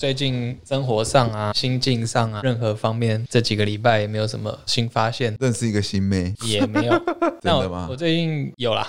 [0.00, 5.36] 最近生活上啊、心境上啊，任何方面，这几个礼拜也没有什么新发现。
[5.38, 6.92] 认识一个新妹也没有，
[7.42, 7.84] 真的吗？
[7.86, 8.88] 我，我最近有啦，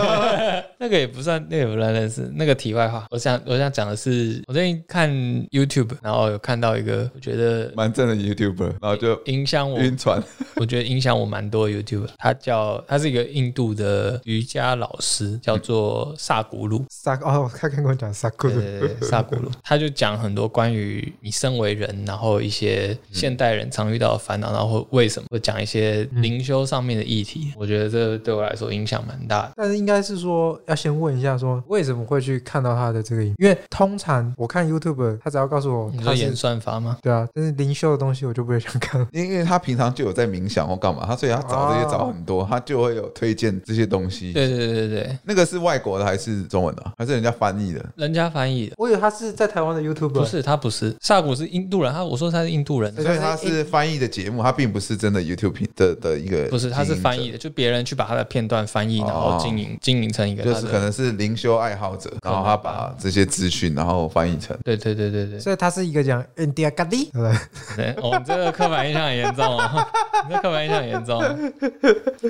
[0.78, 2.30] 那个也不算，那个也不算认识。
[2.34, 5.10] 那个题外话，我想我想讲的是，我最近看
[5.52, 10.22] YouTube，然后有看到一个我觉得蛮正的 YouTuber，然后就影响我晕船。
[10.56, 16.84] 我觉得影响我蛮多的 YouTuber，他叫他是一个印度的瑜伽老师，叫做萨古鲁。
[16.90, 27.48] 萨哦，他刚跟我讲萨古鲁，对对对，萨古鲁，他就讲很多关于你身为人，然后一些现代人常遇到的烦恼，然后为什么会讲一些灵修上面的议题。
[27.48, 29.52] 嗯、我觉得这对我来说影响蛮大的。
[29.56, 33.34] 但是应该是说要先问一下，说为什么会去看到他的这个影？
[33.38, 36.98] 因为通常我看 YouTube，他只要告诉我他是演算法吗？
[37.02, 44.32] 对啊，但是灵修的东西我就不会想看，因为他平常就有在冥想或干嘛，他所以他找这些找很多，他就会有推荐这些东西。
[44.32, 46.92] 对对对对，那个是外国的还是中文的？
[46.98, 47.84] 还是人家翻译的？
[47.96, 48.74] 人家翻译的。
[48.78, 50.94] 我以为他是在台湾的 YouTuber，不是，他不是。
[51.00, 56.44] 萨古是印度人，他我说他是印度人，所以他是翻译的节目，他并不是真的 YouTube 的的一个。
[56.48, 64.56] 不是，他是翻译的，就别人去把他的片段翻译，然后经营经营成一个，就是可能是灵修爱好者，然后他把这些资讯然后翻译成。
[64.64, 67.36] 对对对对对，所以他是一个讲 India 对不对？
[67.76, 69.86] 对，哦，这个刻板印象很严重哦，
[70.28, 71.22] 你这刻板印象很严重。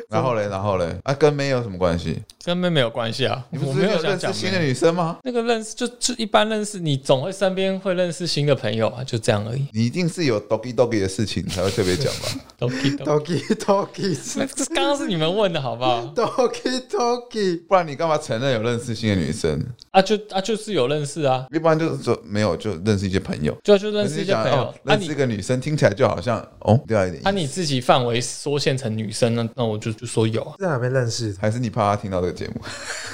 [0.09, 2.20] 然后嘞，然后嘞，啊，跟妹有什么关系？
[2.44, 5.19] 跟妹没有关系啊，你不是没有认识新的女生吗？
[5.22, 9.67] 那个认识就就一般认识，你总会身边会认识新的朋友啊，就这样而已。
[9.73, 19.61] 你一定是有 doggy doggy 的事情才会特别讲吧？doggy doggy doki，这刚刚是你们问的好不好？doggy doggy，不然你干嘛承认有认识新的女生？
[19.91, 24.73] 啊，就啊就是有认识啊，一般就是说没有就认识一些朋友，就就认识一些朋友。
[24.84, 27.23] 认识一个女生听起来就好像哦，对啊一点。
[27.25, 29.49] 那你自己范围缩限成女生呢？
[29.55, 31.34] 那我就就说有啊，在哪边认识？
[31.41, 32.61] 还是你怕他听到这个节目？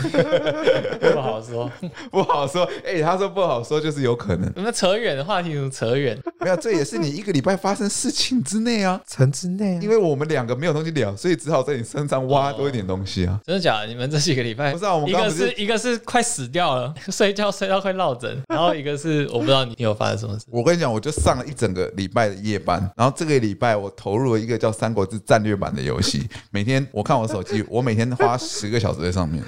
[1.12, 1.70] 不好说，
[2.10, 2.64] 不好说。
[2.84, 4.52] 哎、欸，他说不好说，就是有可能。
[4.68, 6.14] 那扯远的话题怎么扯远？
[6.40, 9.80] 没有，这也是你一个礼拜发生事情之内啊，城之内、啊。
[9.82, 13.32] 因为我们两个没有东西聊，所以只好在你身上挖多一点东西啊。
[13.32, 13.86] 哦、真的假的？
[13.86, 14.94] 你们这几个礼拜不是啊？
[14.94, 20.44] 我们刚刚是一个是一个是快死掉了， 睡觉睡到快落枕，然后一个是 我不知道你有发生什么事。
[20.50, 29.42] 我跟你讲，我就上了一整个礼拜的夜班，然后这个礼拜我投入了一个叫《三国志战略版》的游戏，每天我看我手机，我每天花十个小时在上面。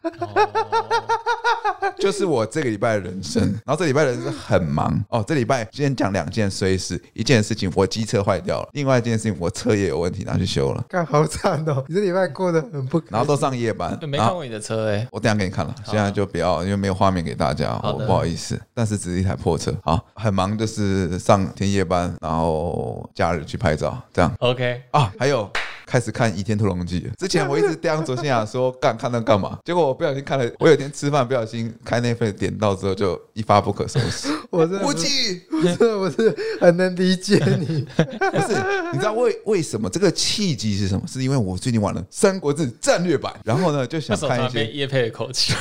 [2.00, 5.22] 就是我这个礼拜的人生，然后这礼拜人生很忙哦。
[5.28, 10.82] 这礼拜今天讲两件衰事，一件事情我机车坏掉了，另外一件事情我车也有问题，拿去修了。
[10.88, 11.84] 看好惨哦！
[11.88, 18.58] 你这礼拜过得很不，然后都上夜班，没看过你的车哎，我等下给你看了，现在就不要，因为没有画面给大家，我不好意思。
[18.72, 24.34] 但是只是一台破车，好，很忙，就是上天夜班，然后假日去拍照，这样。
[24.38, 25.50] OK 啊，还有。
[25.90, 27.00] 开始看《倚天屠龙记》。
[27.18, 30.48] 之前我一直刁卓心雅说干看那干嘛， 结果我不小心看了。
[30.60, 34.28] 我有一天吃饭不小心开那份点到之后，就一发不可收拾。
[34.50, 37.84] 我真的我真的不是很能理解你。
[38.30, 38.56] 不是，
[38.92, 41.02] 你知道为为什么这个契机是什么？
[41.08, 45.52] 是因为我最近玩了《三国志战略版》，然后呢就想看一些叶配的口气。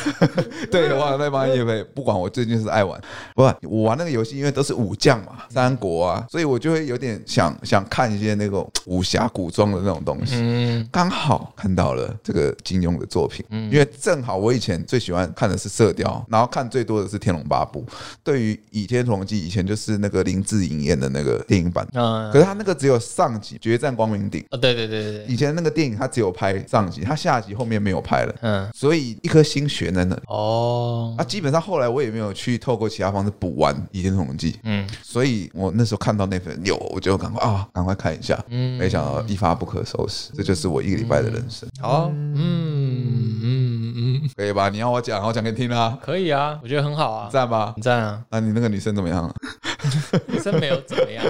[0.69, 1.83] 对，我在帮叶配。
[1.95, 3.01] 不管我最近是爱玩，
[3.35, 10.18] 不，我玩那个游戏，因为都是武将嘛，三国啊，所以我就会有点想想看一些那种武侠古装的那种东西。
[10.31, 17.85] 嗯，刚好看到了这个金庸的作品，因为正好我以前最喜欢看的是《射雕》，然后看最多的是《天龙八部》。
[18.23, 21.87] 对于《倚天屠龙记》，以前就是那个林志颖演的那个电影版，
[22.31, 24.41] 可是他那个只有上集《决战光明顶》。
[24.51, 28.35] 哦，对对对对，以前那个电影他只有拍上集，他下集后面没有拍了。
[28.41, 30.21] 嗯，所以一颗心悬在那里。
[30.27, 34.51] 哦，啊，基本上后来我也没有去透过其他方式补完《倚天屠龙记》。
[34.63, 38.37] 嗯，所以我那时候看到那份有，我就赶快啊，赶快看一下。
[38.49, 40.08] 嗯，没想到一发不可收拾。
[40.35, 41.67] 这就是我一个礼拜的人生。
[41.81, 44.69] 好，嗯嗯嗯，可以吧？
[44.69, 45.97] 你要我讲，我讲给你听啊。
[46.03, 47.29] 可以啊，我觉得很好啊。
[47.31, 47.73] 赞吧？
[47.81, 48.21] 赞啊。
[48.29, 49.33] 那你那个女生怎么样？
[50.27, 51.23] 女生没有怎么样。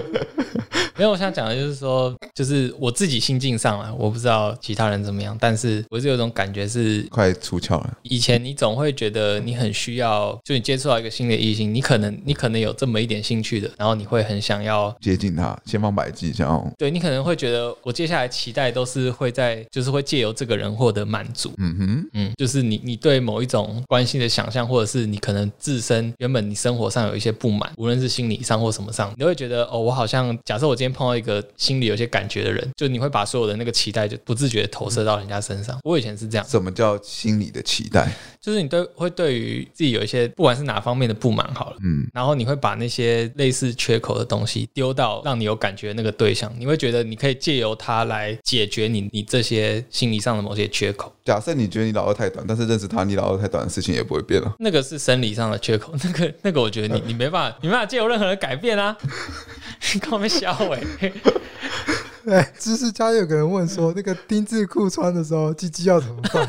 [1.00, 7.98] 没有，我想讲的就是说，就是我自己心境上啊，我不知道其他人怎么样，但是我是有种感觉是快出窍了。
[8.04, 16.70] 以前你总会觉得你很需要，就你接触到一个新的异性，你可能你可能有这么一点兴趣的，然后你会很想要接近他，千方百计想要。
[16.78, 21.54] 对，你可能会觉得，我接下来期待都是会在，就是会借由这个人获得满足。
[21.60, 30.89] 嗯哼，嗯，就是你你对某一种关系的想象，或者是你可能自身原本你生活上有一些不满，无论是心理上或什么上，你会觉得哦，我好像假设我今天。
[30.90, 35.78] 天碰到一个心里有些感觉的人，就你会把所有的那个期待就不自觉投射到人家身上。
[35.84, 36.46] 我以前是这样。
[36.48, 38.12] 什么叫心理的期待？
[38.42, 51.14] 就是你对会对于自己有一些不管是哪方面的不满好了，嗯，然后你会把那些类似缺口的东西丢到让你有感觉的那个对象，你会觉得你可以借由他来解决你你这些心理上的某些缺口。
[51.26, 54.56] 假设你觉得你老二太短，但是认识他你老二太短的事情也不会变了。
[54.58, 58.98] 那个是生理上的缺口，那个那个我觉得你你没办法，你没办法借由任何人改变啊，
[59.94, 60.79] 你刚没消毁。
[61.02, 61.16] right.
[62.30, 66.44] 对，知识家有个人问说，那个丁字裤穿的时候，鸡鸡要怎么放？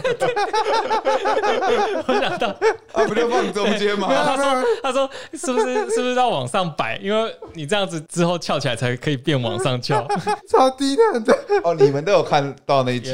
[2.07, 2.49] 我想到，
[2.93, 4.07] 啊，不就放中间吗？
[4.11, 6.99] 他说，他说，是不是是不是要往上摆？
[7.03, 10.07] 因为你这样子之后翘起来才可以变往上翘，
[10.47, 11.19] 超低的。
[11.21, 11.35] 对，
[11.65, 13.13] 哦，你们都有看到那一集，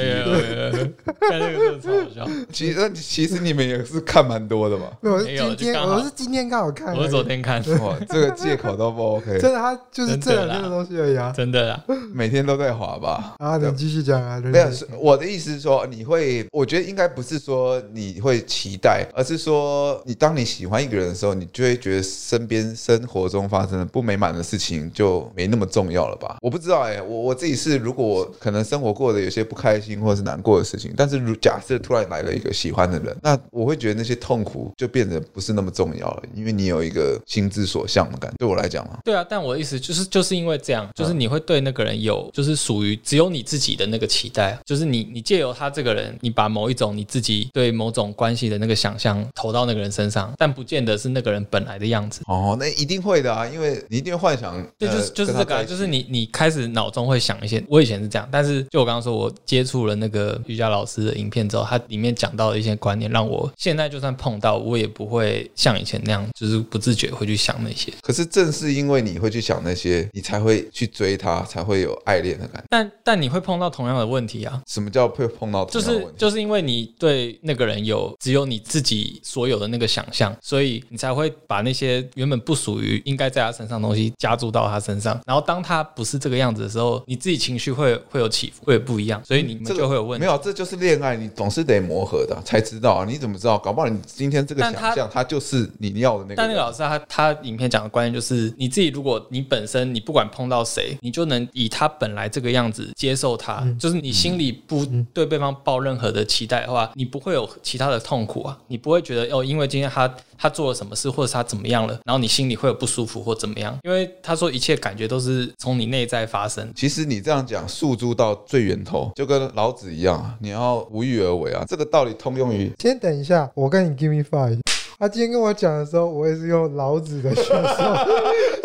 [1.21, 2.29] 看那个真的超好笑。
[2.53, 4.87] 其实其实你们也是看蛮多的嘛。
[5.03, 7.63] 我是今天，我是今天刚好看，我是昨天看。
[7.79, 9.39] 哇，这个借口都不 OK。
[9.39, 11.33] 真的，他就是这两天的东西而已啊。
[11.37, 11.81] 真的啦，
[12.13, 13.35] 每天都在滑吧。
[13.39, 14.41] 啊，你继续讲啊。
[14.41, 14.69] 没有，
[14.99, 26.37] 我的意思是说，你会，我觉得应该不是说你会期待，而是说，你当你喜欢一个人的时候，你就会觉得身边生活中发生的不美满的事情就没那么重要了吧？
[26.43, 38.37] 我不知道哎、欸，我我自己是，如果我可能生活过得有些不开心或者是难过的事情，但是如假设突然来了一个喜欢的人，那我会觉得那些痛苦就变得不是那么重要了，因为你有一个心之所向的感觉。
[38.39, 52.21] 对我来讲嘛，对啊，但我的意思就是，就是因为这样，就是你会对那个人有，就是属于只有你自己的那个期待，就是你你借由他这个人，你把某一种你自己对某种关系的那个想象投到那个人身上，但不见得是那个人本来的样子。
[52.27, 54.65] 哦，那一定会的啊，因为你一定会幻想。
[54.79, 57.63] 对，就是就是这个，就是你你开始脑中会想一些。
[57.69, 67.93] 我以前是这样，但是就我刚刚说，我接触了那个瑜伽老师的影片之后，他里面讲到的一些观念，让我现在就算碰到，我也不会像以前那样，就是不自觉会去想那些。
[68.03, 72.67] 可是正是因为你会去想那些，你才会去追他，才会有爱恋的感觉。
[72.69, 74.63] 但但你会碰到同样的问题啊？
[74.67, 76.09] 什么叫会碰到同样的问题？
[76.17, 85.19] 就是就是因为你对那个人有只有你自己所有的那个想象，所以你才会把那些原本不属于应该在他身上的东西加注到他身上。
[85.27, 90.25] 然后当他不是这个样子的时候，你自己情绪会会有起伏，会有不一样，所以你们就会有问题。
[90.25, 93.05] 没有，这就是恋爱，你总是得磨合的，才知道啊。
[93.07, 93.59] 你怎么知道？
[93.59, 96.35] 搞不好你今天这个想象，他就是你要的那个。
[96.37, 113.77] 但那个老师他他影片讲的观念就是，你自己如果你本身你不管碰到谁，你就能以他本来这个样子接受他，就是你心里不对对方抱任何的期待的话，你不会有其他的痛苦啊，你不会觉得哦，因为今天他他做了什么事，或者他怎么样了，然后你心里会有不舒服或怎么样？
[113.83, 116.71] 因为他说一切感觉都是从你内在发生。
[116.75, 122.73] 其实你这样讲，诉诸到最源头，就跟老子一样，你要无欲而为啊，这个道理通用于。
[122.79, 124.59] 先等一下，我跟你 give me five。
[124.99, 128.07] 他今天跟我讲的时候，我也是用老子的学说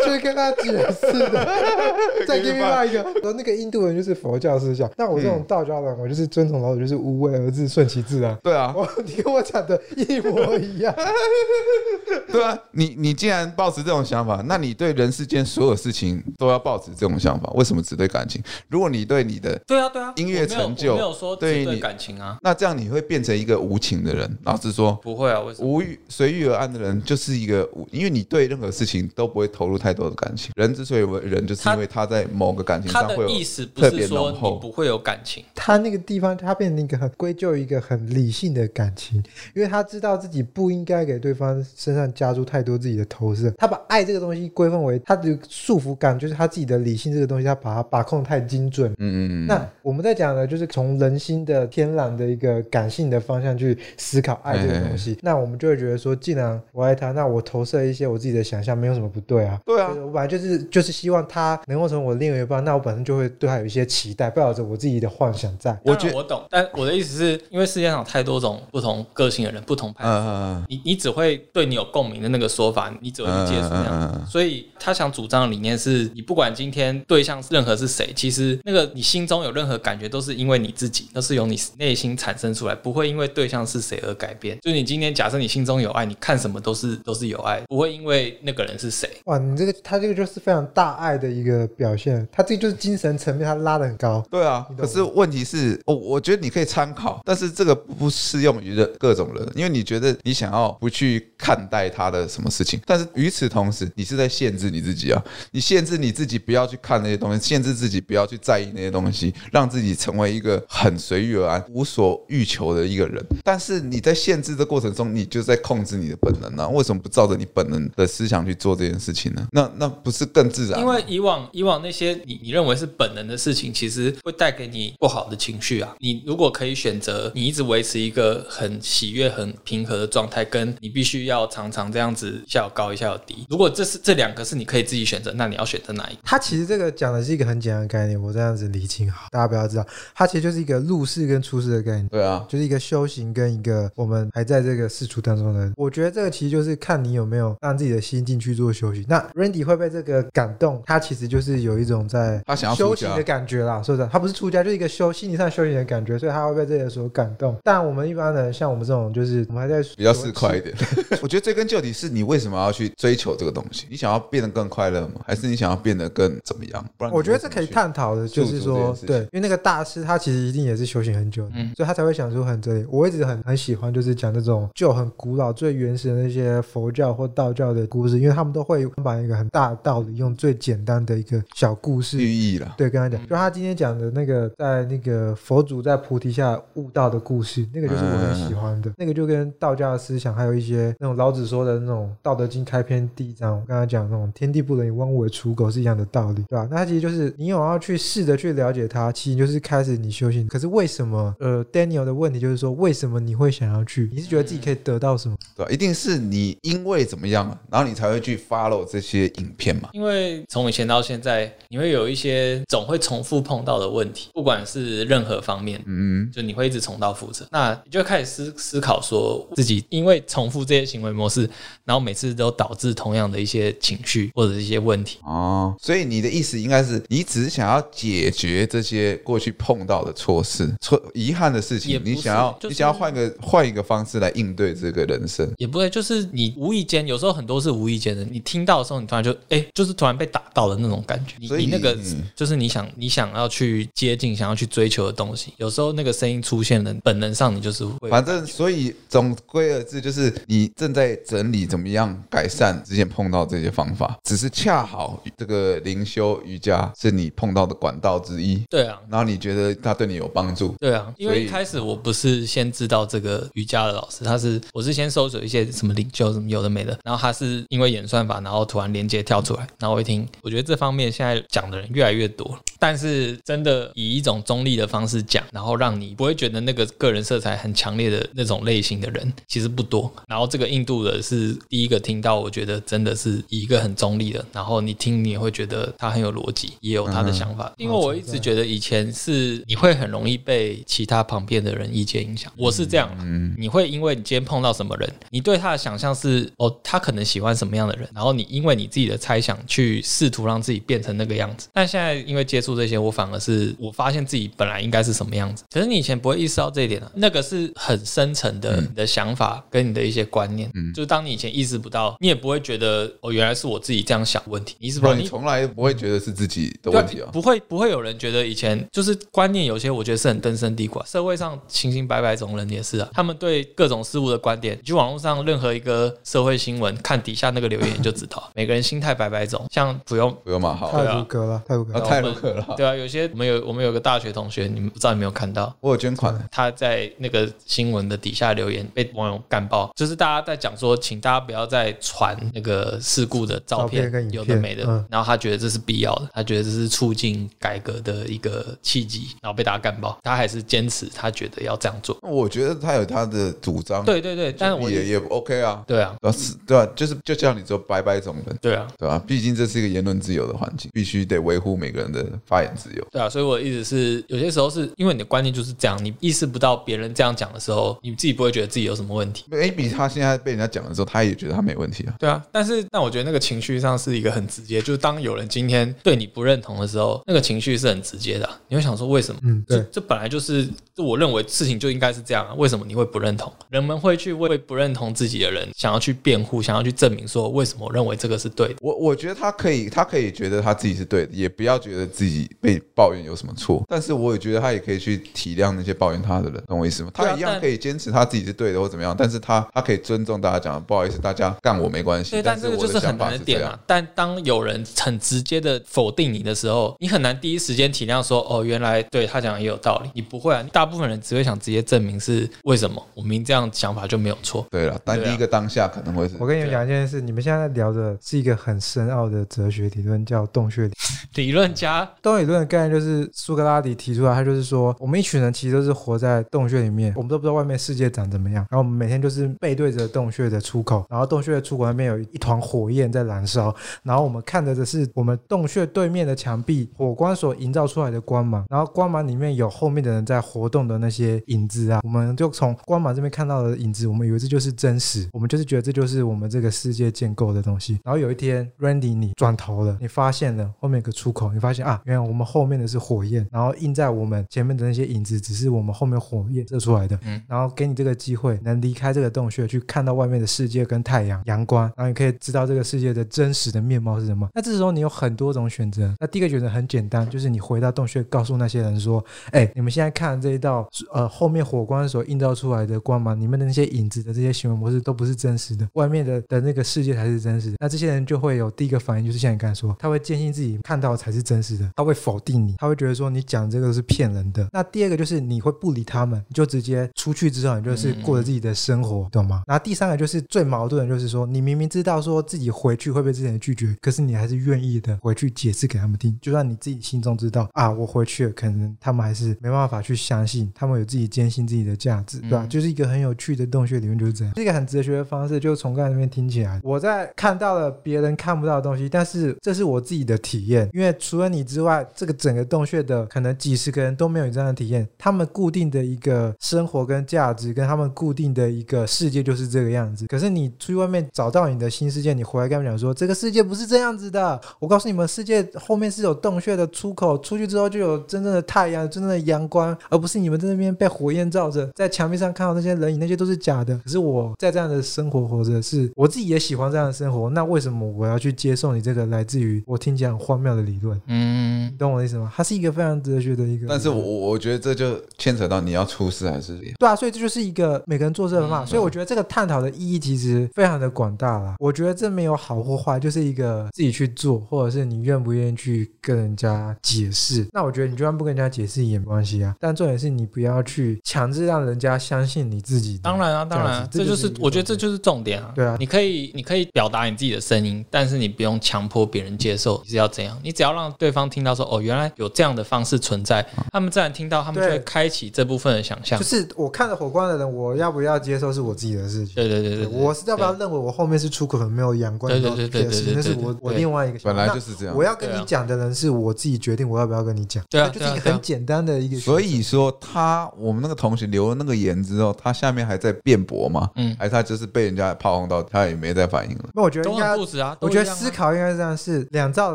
[0.04, 1.48] 去跟他解释的。
[2.26, 8.36] 再给另外一个，说那个印度人就是佛教思想，那我这种道教人，我就是遵从老子，就是无为而治，顺其自然。
[8.42, 10.94] 对啊，我你跟我讲的一模一样。
[12.32, 17.50] 对啊，你你既然抱持这种想法，那你对人世间所有事情都要抱持这种想法。
[17.54, 18.42] 为什么只对感情？
[18.68, 24.38] 如果你对你的对啊对啊音乐成就，没有说对你感情啊，那这样你会变成一个无情的人。
[24.44, 25.68] 老实说，不会啊，为什么？
[25.68, 30.52] 无欲随遇而安的人就是一个，因为你对任何事情都不会投入太多的感情。
[30.54, 33.28] 人之所以为人，就是因为他在某个感情上会有
[33.74, 34.32] 特别浓厚。
[34.32, 39.20] 不是说你不会有感情，他那个地方他变成一个很归咎一个很理性的感情，
[39.52, 43.52] 因为他知道自己不应该给对方身上加入太多自己的投射。
[43.58, 48.92] 他把爱这个东西归分为他的束缚感，就是他自己的理性这个东西，他把它把控太精准。
[48.92, 49.46] 嗯嗯嗯。
[49.48, 59.58] 那我们在讲的就是从人心的天然的一个感性的方向去思考爱这个东西，嘿嘿嘿，那我们就会觉得说，既然我爱他，那我投射一些我自己的想象，没有什么不对啊。
[59.64, 65.78] 对啊，我本来就是就是希望他能够成为我另一半，那我本身就会对他有一些期待，抱着我自己的幻想在。
[65.84, 70.04] 我觉得我懂，但我的意思是因为世界上有太多种不同个性的人，不同派。
[70.04, 74.26] 嗯嗯，你你只会对你有共鸣的那个说法，你只会去接受那样。
[74.26, 84.58] 所以他想主张的理念是，你不管今天对象任何是谁，其实那个你心中有任何感觉，都是因为你自己，都是由你内心产生出来，不会因为对象是谁而改变。
[84.60, 89.08] 就是你今天假设你心中有爱，你看什么都是都是有爱，不会因为那个人是谁。
[89.24, 94.24] 哇，你这个他这个就是非常大爱的一个表现，他这个就是精神层面他拉的很高。
[94.30, 113.24] 对啊，可是问题是，我我觉得你可以参考，但是这个不适用于的各种人，因为你觉得你想要不去看待他的什么事情，但是与此同时，你是在限制你自己啊，你限制你自己不要去看那些东西，限制自己不要去在意那些东西，让自己成为一个很随遇而安、无所欲求的一个人。
[113.44, 115.91] 但是你在限制的过程中，你就在控制。
[115.92, 116.66] 制你的本能呢？
[116.70, 119.46] 为什么不照着你本能的思想去做这件事情呢？
[119.52, 120.80] 那那不是更自然？
[120.80, 125.94] 因为以往以往那些你你认为是本能的事情，其实会带给你不好的情绪啊。
[125.98, 133.46] 你如果可以选择，你一直维持一个很喜悦、很平和的状态，跟你必须要常常这样子一下有高一下有低。
[133.50, 136.20] 如果这是这两个是你可以自己选择，那你要选择哪一个？
[136.24, 142.08] 他其实这个讲的是一个很简单的概念，我这样子理清好，大家不要知道，它其实就是一个入世跟出世的概念。
[142.08, 145.72] 对啊，就是一个修行跟一个我们还在这个世俗当中的人。
[145.82, 149.04] 我觉得这个其实就是看你有没有让自己的心境去做修行。
[149.08, 154.08] 那 Randy 会被这个感动，他其实就是有一种在他想要修行的感觉啦，是不是？
[154.12, 157.56] 他不是出家，就是一个修心理上修行的感觉，所以他会被这个所感动。
[157.64, 160.72] 但我们一般人像我们这种，就是我们还在比较市侩一点。
[161.20, 163.88] 我觉得追根究底是你为什么要去追求这个东西？
[163.90, 165.20] 你想要变得更快乐吗？
[165.26, 166.84] 还是你想要变得更怎么样？
[166.96, 172.86] 不然我觉得这可以探讨的，就是说，对，因为那个大师他其实一定也是修行很久的，嗯，所以他才会想出很这里。
[172.88, 182.74] 我一直很很喜欢，就是讲这种就很古老、最原始的那些佛教或道教的故事，因为他们都会把一个很大的道理用最简单的一个小故事寓意了。
[182.76, 188.90] 对，跟他讲，就他今天讲的那个，在那个佛祖在菩提下悟道的故事，那个就是我很喜欢的。
[188.90, 196.68] 嗯、那个就跟道家的思想，还有一些那种老子说的那种《道德经》开篇第一章，我刚才讲那种“天地不仁，以万物为刍狗”是一样的道理，对吧？
[196.70, 200.46] 那他其实就是你有要去试着去了解它，其实就是开始你修行。
[200.48, 201.34] 可是为什么？
[201.38, 204.08] 呃，Daniel 的问题就是说，为什么你会想要去？
[204.12, 205.36] 你是觉得自己可以得到什么？
[205.64, 209.88] 对，一定是你因为怎么样，然后你才会去 follow 这些影片嘛。
[209.92, 217.46] 因为从以前到现在，你会有一些总会重复碰到的问题，不管是任何方面，嗯，就你会一直重蹈覆辙。
[217.50, 221.48] 那你就开始思思考，说自己因为重复这些行为模式，
[221.84, 225.18] 然后每次都导致同样的一些情绪或者一些问题。
[225.24, 241.46] 哦，所以你的意思应该是，你只是想要解决这些过去碰到的错事、错遗憾的事情，你想要，就是、你想要换个换一个方式来应对这个人生，也不会，就是你无意间，有时候很多是无意间的，你听到的时候，你突然就哎，就是突然被打到的那种感觉。
[241.46, 248.10] 所以你，你那个、嗯、就是你想你想要去接近、想要去追求的东西，有时候那个声音出现了，本能上你就是会。
[248.10, 258.62] 反正，所以总归而至，就是你正在整理怎么样改善之前碰到这些方法，只是恰好这个灵修瑜伽是你碰到的管道之一。
[258.68, 260.74] 对啊，然后你觉得它对你有帮助？
[260.78, 280.12] 对啊，因为一开始我不是先知道这个瑜伽的老师，他是我是先搜索一些什么领袖什么有的没的，然后他是因为演算法，然后突然连接跳出来，然后我一听，我觉得这方面现在讲的人越来越多了，但是真的以一种中立的方式讲，然后让你不会觉得那个个人色彩很强烈的那种类型的人其实不多。
[280.28, 301.68] 然后这个印度的是第一个听到，我觉得真的是以一个很中立的，然后你听你也会觉得他很有逻辑，也有他的想法，因为我一直觉得以前是你会很容易被其他旁边的人意见影响，我是这样，嗯，你会因为你今天碰到什么人，你对他的想象是哦，他可能喜欢什么样的人，然后你因为你自己的猜想去试图让自己变成那个样子。
[301.72, 305.64] 但现在因为接触这些，我反而是我发现自己本来应该是什么样子。
[305.70, 314.76] 可是你以前不会意识到这一点的，那个是很深层的你的想法跟你的一些观念，嗯，就是当你以前意识不到，你也不会觉得哦，原来是我自己这样想问题。
[314.78, 317.28] 你是不是你从来不会觉得是自己的问题啊？
[317.32, 321.02] 不会，不会有人觉得以前就是观念有些我觉得是很根深蒂固。
[321.06, 329.66] 社会上清清白白这种人也是啊，他们对各种事物的观点，你去网络上任何一个社会新闻，看底下那个留言就知道， 每个人心态百百种。
[329.70, 332.74] 像不用不用嘛，好，太鲁阁了，太鲁阁，太鲁阁了。
[332.76, 335.74] 对啊，有些我们有我们有个大学同学，你们不知道有没有看到？
[335.80, 344.82] 我有捐款，他在那个新闻的底下留言被网友干爆，就是大家在讲说，请大家不要再传那个事故的照片，有的没的。
[345.10, 350.18] 然后他觉得这是必要的，他觉得这是促进改革的一个契机，然后被大家干爆。
[350.22, 352.18] 他还是坚持，他觉得要这样做。
[352.22, 359.22] 我觉得他有他的主张，对对对，但是我也也 OK 啊，对啊，是，对啊，就是就叫你做拜拜种人，对啊，对吧？
[359.26, 363.06] 毕竟这是一个言论自由的环境，必须得维护每个人的发言自由。
[363.10, 369.44] 对啊，所以我的意思是，有些时候是因为你的观念就是这样，你意识不到别人这样讲的时候，你自己不会觉得自己有什么问题。
[369.50, 372.14] maybe 他现在被人家讲的时候，他也觉得他没问题啊。
[372.18, 378.60] 对啊，但是但我觉得那个情绪上是一个很直接，就是当有人今天对你不认同的时候，那个情绪是很直接的啊。
[378.68, 379.40] 你会想说为什么？
[379.44, 382.54] 嗯，对，这本来就是，就我认为事情就应该是这样啊。
[382.54, 383.52] 为什么你会不认同？
[383.70, 388.74] 人们会去为不认同自己的人想要去辩护，想要去证明说为什么我认为这个是对的。
[388.80, 393.82] 我我觉得他可以，他可以觉得他自己是对的，也不要觉得自己己被抱怨有什么错？
[393.86, 397.10] 但是我也觉得他也可以去体谅那些抱怨他的人，懂我意思吗？
[397.12, 402.30] 他一样可以坚持他自己是对的或怎么样，但是他他可以尊重大家讲，不好意思，大家干我没关系。
[402.30, 403.78] 对，但这个就是很难的点啊。
[403.86, 410.10] 但当有人很直接的否定你的时候，你很难第一时间体谅说，哦，原来对他讲的也有道理。
[410.14, 414.66] 你不会啊，大部分人只会想直接证明是为什么，我明这样想法就没有错。
[414.70, 416.36] 对了，但第一个当下可能会是。
[416.38, 420.94] 我跟你们讲一件事，你们现在聊的是一个很深奥的哲学理论，叫洞穴理
[421.34, 422.08] 理论家。
[422.20, 447.98] 洞穴理论的概念就是苏格拉底提出来，他就是说，我们一群人其实都是活在洞穴里面，我们都不知道外面世界长怎么样，然后我们每天就是背对着洞穴的出口，然后洞穴的出口那边有一团火焰在燃烧，然后我们看着的是我们洞穴对面的墙壁，火光所营造出来的光芒，然后光芒里面有后面的人在活动的那些影子啊，我们就从光芒这边看到的影子，我们以为这就是真实，我们就是觉得这就是我们这个世界建构的东西。
[448.04, 457.18] 然后有一天，Randy，你转头了，你发现了后面有个出口，你发现啊，原来我们后面的是火焰，然后映在我们前面的那些影子，只是我们后面火焰射出来的。
[457.24, 464.48] 嗯，然后给你这个机会，能离开这个洞穴，去看到外面的世界跟太阳、阳光，然后你可以知道这个世界的真实的面貌是什么。
[464.54, 466.14] 那这时候你有很多种选择。
[466.20, 484.68] 那第一个选择很简单，就是你回到洞穴，告诉那些人说：“哎，你们现在看这一道，呃，后面火光所映照出来的光芒，你们的那些影子的这些行为模式都不是真实的，外面的的那个世界才是真实的。”那这些人就会有第一个反应，就是像你刚才说，他会坚信自己看到才是真实的，他会否定你，他会觉得说你讲这个是骗人的。
[484.72, 489.62] 那第二个就是你会不理他们，你就直接出去之后，你就是过着自己的生活，懂吗？
[489.66, 502.66] 然后第三个就是最矛盾的，就是说你明明知道说自己回去会被这些人拒绝，可是你还是愿意的回去解释给他们听，就算你自己心中知道啊，我回去了，可能他们还是没办法去相信，他们有自己坚信自己的价值，对吧？
[502.66, 520.26] 就是一个很有趣的洞穴里面就是这样，是一个很哲学的方式，就从刚才那边听起来，我在看到了别人看不到的东西，但是这是我自己的体验，因为除了你之外，这个整个洞穴的可能几十个人都没有你这样的体验，他们固定的一个生活跟价值，跟他们固定的一个世界就是这个样子。
[520.26, 524.60] 可是你出去外面找到你的新世界，你回来跟他们讲说，这个世界不是这样子的。
[524.78, 533.96] 我告诉你们，世界后面是有洞穴的出口，出去之后就有真正的太阳、真正的阳光，而不是你们在那边被火焰照着，在墙壁上看到那些人影，那些都是假的。
[533.98, 537.50] 可是我在这样的生活活着，是我自己也喜欢这样的生活。
[537.50, 541.20] 那为什么我要去接受你这个来自于我听起来很荒谬的理论？
[541.26, 542.52] 嗯，你懂我的意思吗？
[542.54, 543.86] 它是一个非常哲学的一个。
[543.88, 548.86] 但是我我觉得这就牵扯到你要出事还是对啊，所以这就是一个每个人做事的方法。
[548.86, 551.76] 所以我觉得这个探讨的意义其实非常的广大啦。
[551.78, 557.66] 我觉得这没有好或坏，就是一个自己去做，或者是你愿不愿意去跟人家解释。
[557.72, 559.74] 那我觉得你就算不跟人家解释也没关系啊。
[559.80, 563.18] 但重点是你不要去强制让人家相信你自己。
[563.22, 565.72] 当然啊，当然，这就是我觉得这就是重点啊。
[565.74, 570.58] 对啊，你可以你可以表达你自己的声音，但是你不用强迫别人接受你是要怎样。
[570.62, 576.38] 你只要让对方听到说哦，原来有这样的方式存在，他们自然听到，他们就会开启这部分的想象。
[576.38, 579.54] 就是我看着火光的人，我要不要接受是我自己的事情。
[579.54, 582.52] 对对对对，我是要不要认为我后面是出口很没有阳光？
[582.52, 584.38] 对对对对对，那是我我另外一个。
[584.42, 585.14] 本来就是这样。
[585.16, 587.82] 我要跟你讲的人是我自己决定我要不要跟你讲。
[587.88, 589.38] 对啊，就是一个很简单的一个。
[589.38, 594.10] 所以说他我们那个同学留了那个言之后，他下面还在辩驳吗？
[594.16, 596.84] 嗯，还是他就是被人家炮轰到，他也没再反应了。
[596.94, 597.56] 那我觉得应该，
[598.00, 599.94] 我觉得思考应该是这样：是两造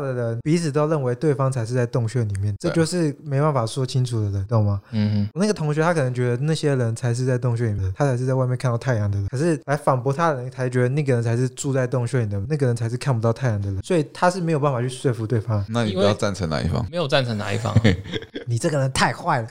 [0.00, 4.80] 的人彼此都认为对方才是在洞穴里面，这就是没办法说清楚的人，懂吗？
[4.92, 15.64] 嗯，我那个同学他可能觉得那些人才是在洞穴里面，他才是在外面看到太阳的人，可是来反驳他的人才觉得那个人才是住在洞穴里的，那个人才是看不到太阳的人，所以他是没有办法去说服对方。
[15.68, 16.84] 那你不要赞成哪一方？
[16.90, 17.74] 没有赞成哪一方？
[18.46, 19.48] 你这个人太坏了。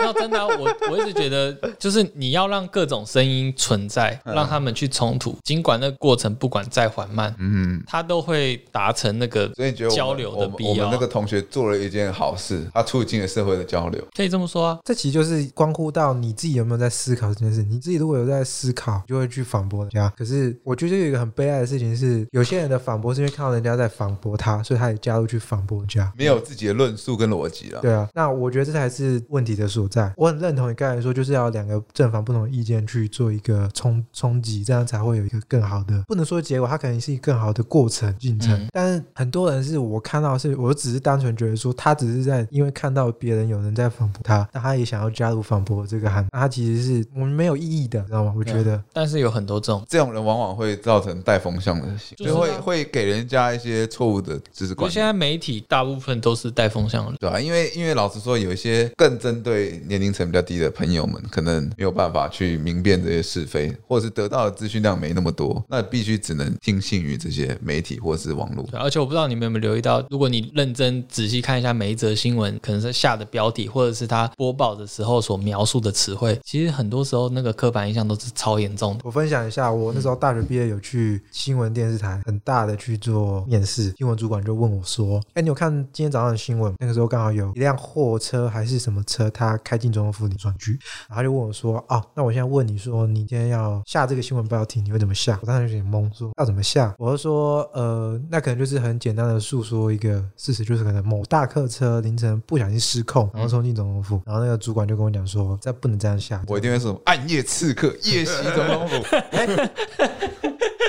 [0.00, 9.48] 要真的，我我一直觉得，就是你要让各种声音存在，让他们去冲突，尽管那个过程不管再缓慢，嗯，他都会达成那个
[9.90, 10.70] 交流的必要。
[10.70, 14.78] 我们那个同学做了一件好事，他促进了社会的交流，可以这么说啊。
[14.84, 17.62] 这其实就是关乎到你自己有没有在思考这件事。
[17.62, 20.12] 你自己如果有在思考，就会去反驳人家。
[20.16, 27.80] 可是我觉得有一个很悲哀的事情是，有些人的反驳是因为看到人家在反驳他，所以他也加入去反驳人家，没有自己的论述跟逻辑了。
[27.80, 30.12] 对啊，那我觉得这才是问题的所在。
[30.16, 38.52] 我很认同你刚才说，就是要两个正反不同的意见去做一个冲冲击，这样才会有一个更好的，不能说结果，它可能是一个更好的过程进程。
[38.54, 48.34] 嗯、但是很多人是我看到是，我只是单纯觉得说，他只是在因为看到别人有人在反驳他，那他也想要加入反驳这个喊，他其实是我们没有意义的，知道吗？
[48.36, 48.82] 我觉得。
[48.92, 54.92] 但是有很多这种这种人，往往会造成带风向的行为，就会会给人家一些错误的知识观念。
[54.92, 57.40] 现在媒体大部分都是带风向的，对吧、啊？
[57.40, 68.64] 因为因为老实说，有一些更针对年龄层比较低的朋友们，可能没有办法去明辨这些是非，或者是得到的资讯量没那么多，那必须只能听信于这些媒体或者是网络。
[68.72, 79.00] 而且我不知道你们有没有留意到，如果你认真仔细看一下每一则新闻，可能是下的标题，或者是他播报的时候所描述的词汇，其实很多时候那个刻板印象都是超严重的。
[79.04, 86.72] 我分享一下，我那时候大学毕业有去新闻电视台很大的去做面试，新闻主管就问我说：“哎，你有看今天早上的新闻？
[86.78, 90.78] 那个时候刚好有一辆货车还是什么车，他开进总统府里转局，
[91.10, 96.94] 然后就问我说：‘哦，那我现在问你说，你今天要下这个新闻标题，你会怎么下？’我当时有点懵，说要怎么下？
[96.96, 108.94] 我就说：‘呃，那可能就是很简单的诉说一个事实，就是可能某大客车凌晨不小心失控，然后冲进总统府，然后那个主管就跟我讲说，这不能这样下。’我一定会说：‘暗夜刺客，夜袭总统府。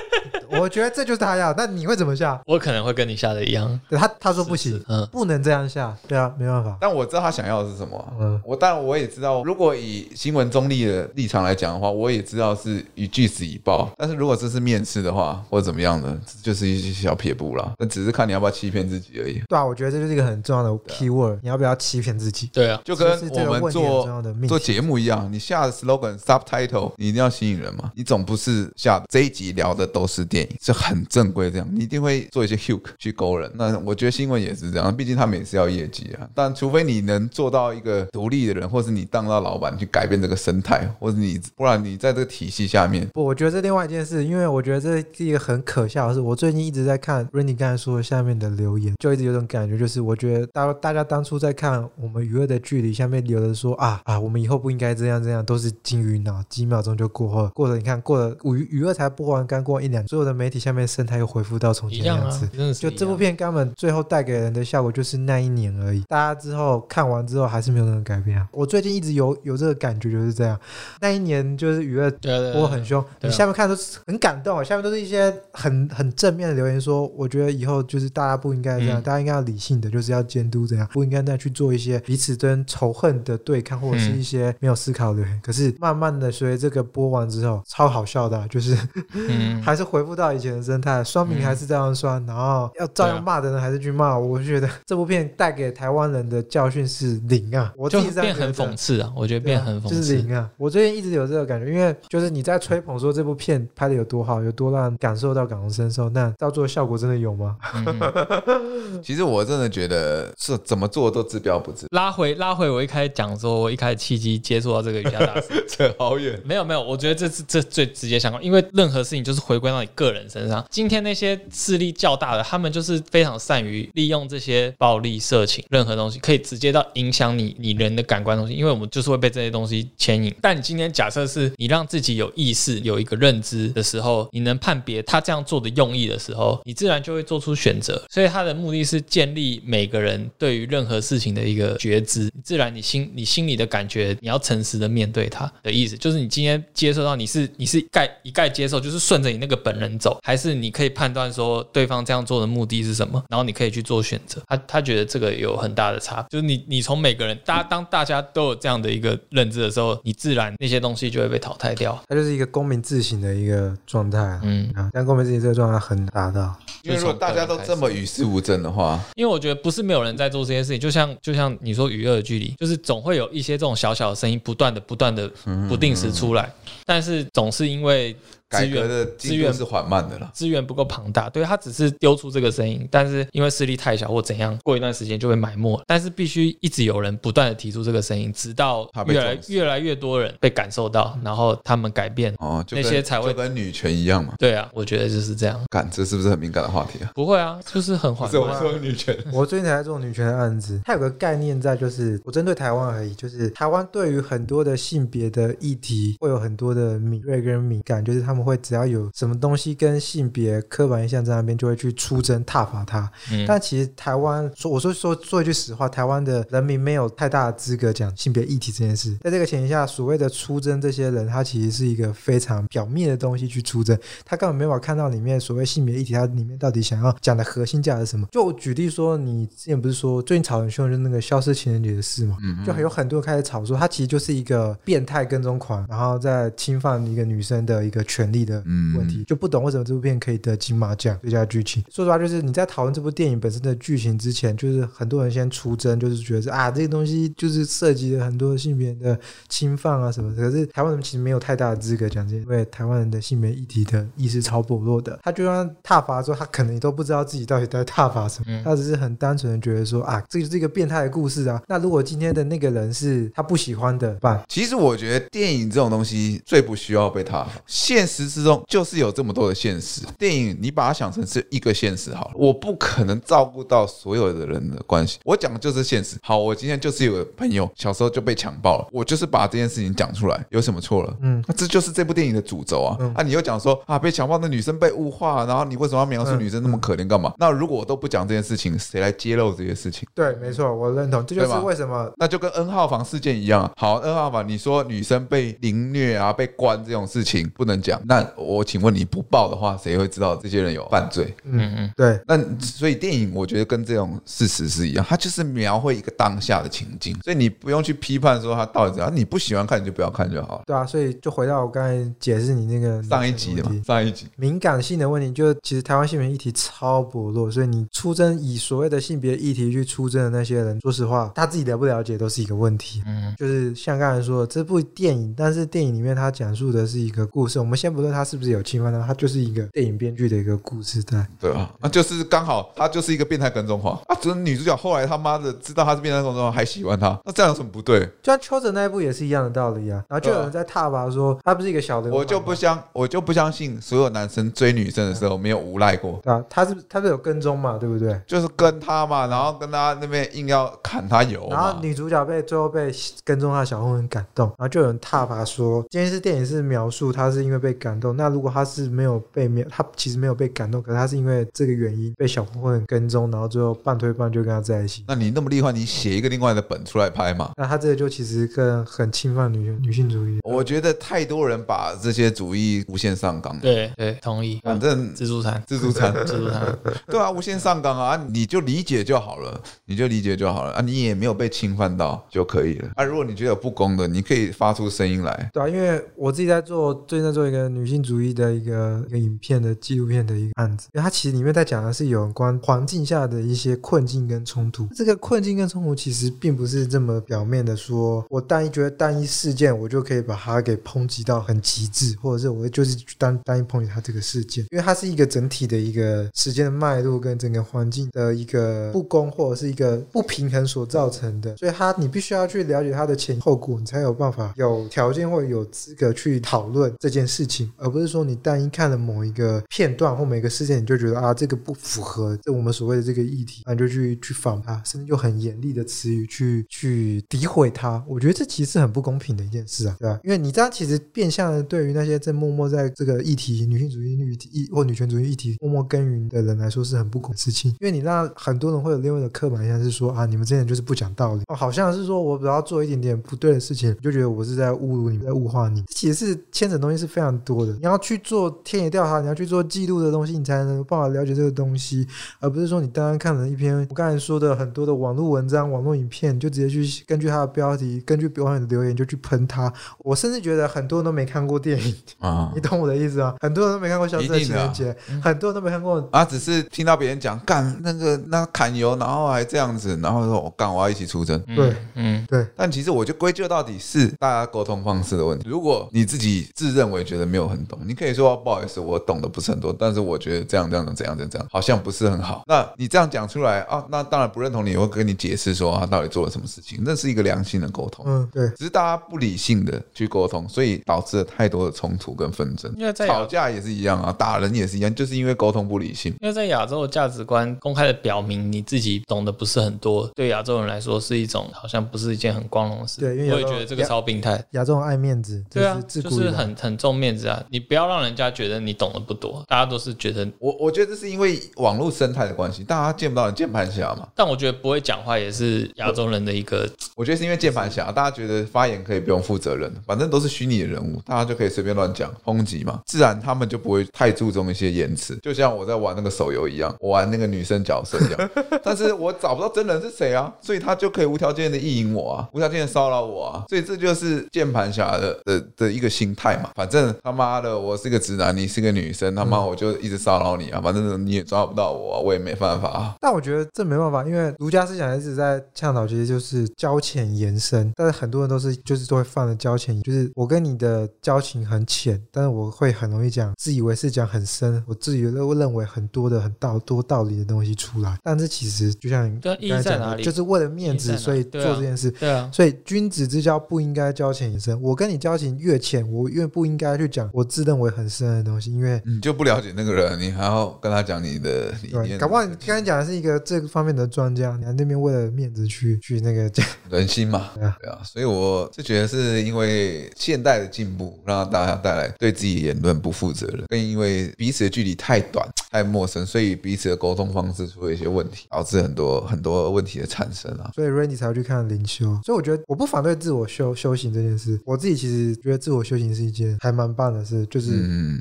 [0.59, 2.39] 欸’我觉得这就是他要，那你会怎么下？
[2.45, 3.79] 我可能会跟你下的一样。
[3.89, 5.95] 对他他说不行，嗯，不能这样下。
[6.07, 6.77] 对啊，没办法。
[6.81, 8.13] 但我知道他想要的是什么啊。
[8.19, 13.89] 嗯，我当然我也知道，如果以新闻中立的立场来讲的话，我也知道是以据实以报。
[13.97, 17.73] 但是如果这是面试的话，或者怎么样的，就是一些小撇步了。
[17.77, 19.41] 那只是看你要不要欺骗自己而已。
[19.47, 22.47] 对啊，我觉得这就是一个很重要的 key word，你要不要欺骗自己？
[22.53, 24.07] 对啊，就跟我们做
[24.47, 27.91] 做节目一样，你下的 slogan、subtitle，你一定要吸引人嘛。
[27.95, 31.29] 你总不是下这一集聊的都是电影，是很正。
[31.31, 33.51] 规这样，你一定会做一些 hook 去勾人。
[33.53, 36.27] 那我觉得新闻也是这样，毕竟他们也是要业绩啊。
[36.33, 43.07] 但除非你能做到一个独立的人，或是你当到老板去改变这个生态，或者你不然你在这个体系下面。
[43.13, 46.19] 不，我觉得这另外一件事，因为我觉得这是一个很可笑的事。
[46.19, 57.49] 我最近一直在看 Randy 刚才说的下面的留言，就一直有种感觉，就是我觉得大大家当初在看我们娱乐的距离下面留的说啊啊，我们以后不应该这样这样，都是金鱼脑，几秒钟就过了。
[57.49, 61.19] 过了，你看过了，娱娱乐才播完，刚过一两，所有的媒体下面生态。
[61.19, 65.99] 又恢复到从前的样子，啊、就这部片根本最后带给人的效果就是那一年而已。
[66.07, 68.47] 大家之后看完之后还是没有任何改变啊！
[68.53, 70.57] 我最近一直有有这个感觉，就是这样。
[71.01, 72.09] 那一年就是娱乐
[72.53, 88.77] 播很凶，你下面看都是很感动，下面都是一些很很正面的留言说，我觉得以后就是大家不应该这样，嗯、大家应该要理性的，就是要监督这样，不应该再去做一些彼此跟仇恨的对抗，或者是一些没有思考的可是慢慢的随着这个播完之后，超好笑的、啊，就是、
[89.11, 91.03] 嗯、 还是回复到以前的生态。
[91.03, 94.17] 酸民还是这样酸，然后要照样骂的人还是去骂。
[94.17, 97.73] 我就觉得这部片带给台湾人的教训是零啊！
[97.75, 99.11] 我就变很讽刺啊！
[99.15, 100.49] 我觉得变很讽刺，就是零啊！
[100.57, 107.55] 我最近一直有这个感觉，因为就是你在吹捧说这部片拍的有多好，有多让人感受到感同身受，那到最后效果真的有吗？
[107.73, 111.87] 嗯、 其实我真的觉得是怎么做都治标不治。
[111.91, 116.39] 拉回拉回，我一开始讲说，我一开始契机接触到这个瑜伽大师， 扯好远。
[116.43, 120.65] 没有没有，我觉得这是这最直接相关，因为任何事情就是回归到你个人身上。
[120.71, 130.33] 今天那些势力较大的，他们就是非常善于利用这些暴力、色情，任何东西可以直接到影响你你人的感官东西，因为我们就是会被这些东西牵引。
[130.41, 138.01] 但你今天假设是你让自己有意识、有一个认知的时候，你能判别他这样做的用意的时候，你自然就会做出选择。
[138.09, 154.41] 所以他的目的是建立每个人对于任何事情的一个觉知，自然你心你心里的感觉，你要诚实的面对他的意思，就是你今天接受到你是你是概一概接受，就是顺着你那个本能走，还是你可以判断说对方这样做的目的是什么，然后你可以去做选择。
[154.47, 162.01] 他他觉得这个有很大的差，就是你你从每个人，大家当大家都有这样的一个认知的时候，你自然那些东西就会被淘汰掉。
[162.07, 164.39] 它就是一个公民自省的一个状态。
[164.43, 175.29] 嗯啊，但公民自省这个状态很达到，因为如果大家都这么与世无争的话，因为我觉得不是没有人在做这些事情，就像就像你说娱乐的距离，就是总会有一些这种小小的声音不断的不断的
[175.67, 176.51] 不定时出来，
[176.85, 178.15] 但是总是因为。
[178.51, 185.79] 资源的资源是缓慢的了，资源不够庞大，对，他只是丢出这个声音，但是因为势力太小或怎样，过一段时间就会埋没。
[185.85, 194.33] 但是必须一直有人不断的提出这个声音，直到越来越来越多人被感受到，然后他们改变哦，那些才会跟女权一样嘛。
[194.39, 195.61] 对啊，我觉得就是这样。
[195.69, 197.11] 感，这是不是很敏感的话题啊？
[197.15, 198.41] 不会啊，就是很缓慢。
[198.41, 209.09] 我说女权， 我最近才在做女权的案子，它有个概念在，就是我针对台湾而已，就是台湾对于很多的性别的议题会有很多的敏锐跟敏感，就是他们会只要有。
[209.15, 213.09] 什么东西跟性别刻板印象在那边，就会去出征踏伐它。
[213.31, 219.17] 嗯、但其实台湾说，我说说说一句实话，台湾的人民没有太大的资格讲性别议题这件事。
[219.21, 228.27] 在这个前提下，所谓的出征这些人，他其实是一个非常表面的东西去出征，他根本没法看到里面所谓性别议题，它里面到底想要讲的核心价值是什么。
[228.31, 232.37] 就举例说，你之前不是说最近吵很凶就是那个消失情人节的事嘛？
[232.63, 238.61] 就有很多人开始吵说，它其实就是一个变态跟踪狂，然后在侵犯一个女生的一个权成立的
[238.97, 241.81] 问题，就不懂为什么这部片可以得金马奖最佳剧情。
[241.89, 249.17] 说实话，就是你在讨论这部电影本身的剧情之前，就是很多人先出征，就是觉得啊，这个东西就是涉及了很多性别的
[249.47, 250.41] 侵犯啊什么的。
[250.43, 255.17] 可是台湾人其实没有太大的资格讲这些，因为台湾人的性别议题的意识超薄弱的。
[255.23, 261.61] 他就算踏伐之后，他可能你都不知道自己到底在踏伐什么，他只是很单纯的觉得说啊，这就是一个变态的故事啊。
[261.67, 264.41] 那如果今天的那个人是他不喜欢的，办？
[264.47, 267.49] 其实我觉得电影这种东西最不需要被踏伐。
[267.65, 270.01] 现实之中就是有这么多的现实。
[270.17, 275.19] 电影你把它想成是一个现实好了，我不可能照顾到所有的人的关系。
[275.23, 276.17] 我讲的就是现实。
[276.21, 281.17] 好，我今天就是有个朋友小时候就被强暴了，我就是把这件事情讲出来，有什么错了？
[281.21, 282.97] 嗯，那这就是这部电影的主轴啊。
[282.99, 287.33] 嗯、啊，你又讲说啊，被强暴的女生被物化，然后你为什么要描述女生那么可怜干嘛？
[287.37, 290.07] 那如果我都不讲这件事情，谁来揭露这些事情？
[290.15, 292.11] 对，没错，我认同，这就是为什么。
[292.17, 293.71] 那就跟 N 号房事件一样。
[293.75, 301.35] 好，N 号房，你说女生被凌虐啊，被关这种事情不能讲，那我请问你不报的话，谁会知道这些人有犯罪？
[301.43, 302.19] 嗯嗯，对。
[302.27, 310.63] 那所以电影我觉得跟这种事实是一样，它就是描绘一个当下的情境，所以你不用去批判说它到底怎样，你不喜欢看你就不要看就好了。
[310.65, 323.01] 对啊，所以就回到我刚才解释你那个上一集的嘛，上一集敏感性的问题，就其实台湾性别议题超薄弱，所以你出征以所谓的性别议题去出征的那些人，说实话，他自己了不了解都是一个问题。
[323.05, 331.25] 嗯，就是像刚才说的这部电影，但是电影里面他讲述的是一个故事，我们先不论他是不是有侵犯到，它就是一个电影编剧的一个故事在。
[331.39, 337.99] 对啊，那就是刚好他就是一个变态跟踪狂啊，只是女主角后来他妈的知道他是变态跟踪狂还喜欢他，那这样有什么不对？
[338.21, 346.18] 就像邱泽那一部也是一样的道理啊，然后就有人在挞伐说他不是一个小人，我就不相我就不相信所有男生追女生的时候没有无赖过。
[346.23, 348.19] 对啊，他是他是有跟踪嘛，对不对？
[348.27, 352.91] 就是跟他嘛，然后跟他那边硬要砍他油，然后女主角被最后被
[353.23, 365.03] 跟踪他的小混混感动，然后就有人挞伐说，今天是电影是描述他是因为被感动，那如果他是没有被描，他其实没有被感动，可是他是因为这个原因被小混混跟踪，然后最后半推半就跟他在一起。
[365.07, 367.51] 那你那么厉害，你写一个另外的本出来拍嘛？
[367.57, 370.39] 那他这个就其实更很侵犯女女性主义。
[370.43, 373.57] 我觉得太多人把这些主义无限上纲。
[373.59, 374.59] 对对，同意。
[374.63, 376.77] 反正自助餐，自助餐，自助餐。
[377.07, 383.03] 对啊，无限上纲啊，你就理解就好了，你就理解就好了啊，你也没有被侵犯到就可以了啊。
[383.03, 385.49] 如果你觉得有不公的，你可以发出声音来。
[385.53, 394.87] 对啊，因为我自己在做，最近在做一个女性主义的一个一个影片的纪录片的一个案子，因为它其实里面在讲的是有关环境下的一些困境跟冲突。
[394.95, 428.03] 这个困境跟冲突其实并不是这么表面的说，说我单一觉得单一事件我就可以把它给抨击到很极致，或者是我就是单单一抨击它这个事件，因为它是一个整体的一个个时间的脉络跟整个环境的一个不公或者是一个不平衡所造成的，所以它你必须要去了解它的前后果，你才有办法有条件或有资格去讨论这件事情，而不是说你单一看了某一个片段或每个事件，你就觉得啊这个不符合这我们所谓的这个议题，那你就去去反它，甚至用很严厉的词语去去诋毁它。
[428.07, 430.19] 我觉得这其实是很不公平的一件事啊，对吧？
[430.23, 445.83] 因为你这样其实变相的对于那些正默默在这个议题女性主义议题或女权主义议题默默耕耘的人来说是很不公的事情，因为你让很多人会有另外的刻板印象是说啊，你们这些人就是不讲道理，哦，好像是说我只要做一点点不对的事情，你就觉得我是在侮辱你，在物化你。
[445.87, 452.07] 其实是牵扯东西是非常多的，你要去做田野调查，你要去做记录的东西，你才能办法了解这个东西，
[452.39, 459.71] 而不是说你单单看了一篇我刚才说的很多的网络文章、网络影片，就直接去根据它的标题、根据网友的留言就去喷它。
[459.99, 463.35] 我甚至觉得很多人都没看过电影啊， 你懂我的意思吗？
[463.39, 471.39] 很多人都没看过《消失的情人节》，很多人都没看过啊，只是听到别人讲干那个那砍油，然后还这样子，然后说我干我要一起出征。
[471.55, 472.45] 对，嗯，对。
[472.55, 475.47] 但其实我就归咎到底是大家沟通方式的问题。
[475.47, 482.43] 如果你自己自认为觉得没有很懂，你可以说不好意思，我懂的不是很多，但是我觉得这样这样怎样怎样，好像不是很好。
[482.47, 488.05] 那你这样讲出来啊，那当然不认同你，我会跟你解释说他到底做了什么事情，那是一个良性的沟通。
[488.07, 488.47] 嗯，对。
[488.57, 492.73] 只是大家不理性的去沟通，所以导致了太多的冲突跟纷争。
[492.77, 496.13] 因为在吵架也是一样啊，打人也是一样，就是因为沟通不理性。
[496.21, 503.01] 因为在亚洲的价值观公开的表明你自己懂得不是很多，对亚洲人来说是一种好像不是一件很光荣的事。
[503.01, 504.43] 对，因为我也觉得这个超病态。
[504.51, 507.43] 亚洲人爱面子，对啊，就是很很重面子啊。
[507.49, 514.07] 你不要让人家觉得你懂得不多，大家都是觉得我我觉得这是因为网络生态的关系，大家见不到你键盘侠嘛。
[514.15, 525.17] 但我觉得不会讲话也是亚洲人的一个，我觉得是因为键盘侠，大家觉得发言可以不用负责任，反正都是虚拟的人物，大家就可以随便乱讲抨击嘛，自然他们就不会太注重一些言辞。
[525.17, 528.29] 就像我在玩那个手游一样，我玩那个女生角色一样，
[528.63, 536.51] 但是我找不到真人是谁啊，所以他就可以无条件的意淫我啊，无条件的骚扰我啊，所以这就是键盘侠的的的一个心态嘛。
[536.55, 542.95] 反正他妈的，我是个直男，你是个女生，他妈我就一直骚扰你啊，反正你也抓不到我，我也没办法啊。
[542.99, 547.71] 但我觉得这没办法，因为儒家思想一直在倡导，其实就是交浅言深。
[547.75, 557.97] 但是很多人都是就是都会犯了交浅，就是我跟你的交情很浅，但是我会很容易讲，自以为是讲很深，我自己都认为很多的很道多道理的东西出来。
[558.03, 561.89] 但是其实就像你刚才讲的，就是为了面子，所以做这件事。
[561.91, 564.61] 对啊，所以君子之交不应该交浅言深。
[564.61, 571.97] 我跟你交情越浅，我越不应该去讲我自认为很深的东西，因为你就不了解那个人，你还要跟他讲你的理念。
[571.97, 577.31] 搞不好你刚才讲的是一个这个方面的专家，你还那边为了面子去去那个讲人心嘛？
[577.35, 577.79] 对啊，对啊。
[577.83, 585.48] 所以我是觉得是因为现代的进步，让大家带来对自己言论不负责任，更因为彼此的距离太短、Ciao.
[585.51, 590.51] 太陌生，所以彼此的沟通方式出了一些问题，导致很多很多问题的产生啊。
[590.53, 591.85] 所以 Randy 才会去看灵修。
[592.03, 597.25] 所以我觉得我不反对自我修修行这件事，我自己其实觉得自我修行是一件还蛮棒的事。
[597.29, 597.51] 就是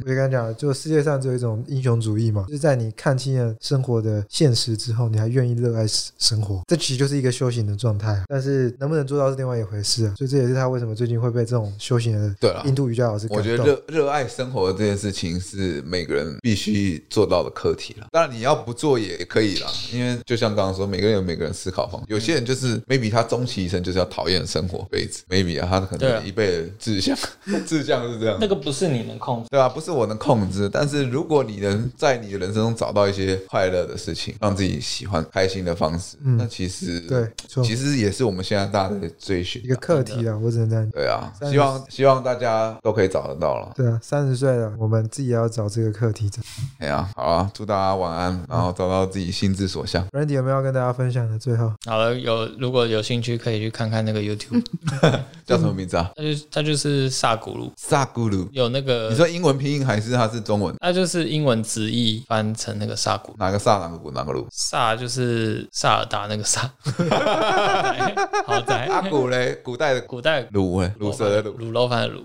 [0.02, 8.22] 我就跟你讲，就世界上只有一种英雄主义嘛，就是在你看清了生活的现实之后，你还愿意热爱生活，这其实就是一个修行的状态。
[8.28, 10.14] 但是能不能做到是另外一回事啊。
[10.16, 13.26] 所以这也是他为什么最近会被这种修行的对印度瑜伽老师。
[13.30, 18.06] 我觉得热热爱生活的这件事情是每个人必须做到的课题了。
[18.12, 22.06] 当然你要不做也可以啦，因为就像刚刚说，每个人有每个人思考方式。
[22.08, 27.16] 有些人就是 maybe 他终其一生就是要讨厌生活辈子，maybe 啊，他可能一辈子志向
[27.66, 28.38] 志向是这样。
[28.40, 29.68] 那个不是你能控制，对吧？
[29.68, 30.68] 不是我能控制。
[30.72, 37.28] 但是如果你能在你的人生中找到一些快乐的事情，让自己喜欢、开心的方式，嗯那其实对，
[37.64, 40.36] 其实也是我们现在大家的追寻一个课题啊。
[40.42, 40.90] 我只能这样。
[40.90, 43.72] 对啊，希望希望大家都可以找得到了。
[43.74, 46.30] 对啊，三十岁了，我们自己也要找这个课题。
[46.78, 50.06] 哎呀，好了，祝大家晚安，然后找到自己心之所向。
[50.08, 51.38] Randy 有没有要跟大家分享的？
[51.38, 54.62] 最后，好了，有如果有兴趣可以去看看那个 YouTube，
[55.46, 56.10] 叫什么名字啊？
[56.16, 58.48] 它就他就是萨古鲁，萨古鲁。
[58.52, 60.74] 有那个，你说英文拼音还是它是中文？
[60.80, 64.46] 它就是英文直译翻成那个萨古，哪个萨哪个古哪个鲁？
[64.50, 66.70] 萨就是萨尔达那个萨，
[68.46, 72.24] 好在阿古嘞，古代的古代鲁哎，鲁蛇的鲁，卤肉饭的卤，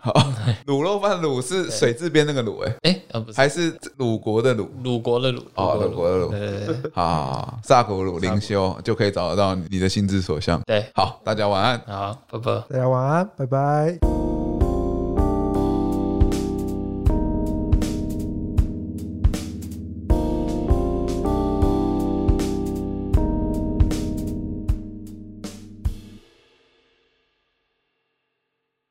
[0.66, 2.76] 卤肉饭卤是水字边那个鲁哎，
[3.12, 5.90] 哎，不是，还是鲁国的鲁，鲁国的鲁，哦，鲁。
[5.96, 10.62] 国的鲁，对对对，好，萨古鲁灵修就可以找得到你的心之所向。
[10.68, 14.33] 对，好，大家晚安，好，拜拜，大家晚安，拜拜。